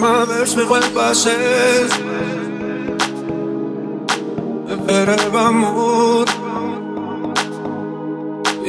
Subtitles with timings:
[0.00, 1.92] Ma verš me quel passes
[4.70, 6.26] E vereva amor.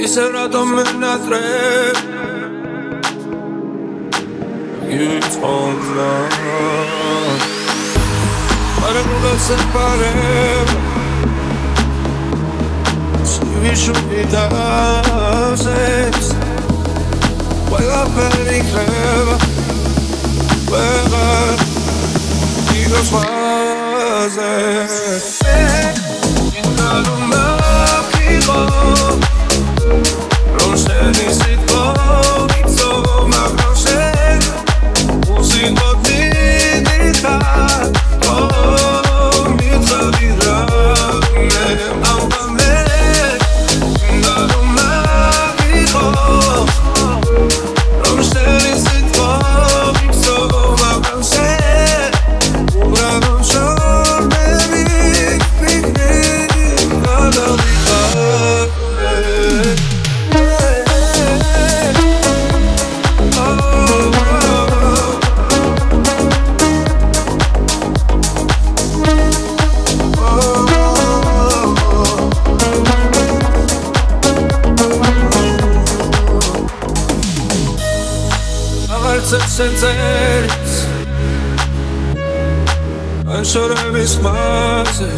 [0.01, 1.91] I serato me na tre
[4.87, 7.41] You told love
[8.79, 10.77] Pare nulla se pareva
[13.23, 16.35] Si vissuti da senza
[17.69, 19.48] Quella per
[23.01, 24.98] he goes,
[79.29, 80.71] სიცოცხლეზე შენ წერს
[83.29, 85.09] ან შორების ხმაზე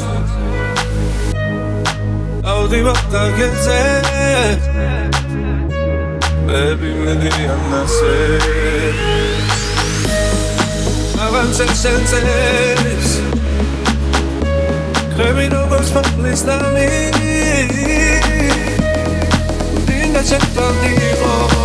[2.53, 3.77] ავდივარ დაგეზე
[6.49, 8.17] ბები მედიან ნასე
[11.29, 13.15] ავანზე შენ წერს
[15.15, 16.91] ხმები როგორც ფოთლის ნამი.
[19.87, 21.60] დინდა შენ თავდიღო